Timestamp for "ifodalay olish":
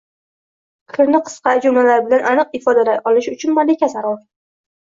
2.61-3.31